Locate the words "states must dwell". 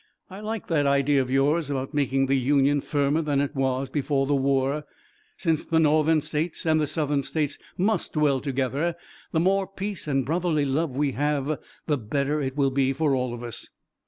7.21-8.39